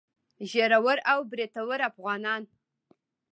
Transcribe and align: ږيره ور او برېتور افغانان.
ږيره 0.49 0.79
ور 0.85 0.99
او 1.11 1.19
برېتور 1.31 1.79
افغانان. 1.89 2.43